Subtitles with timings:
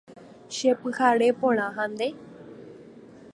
[0.53, 2.07] Chepyhare porã ha nde.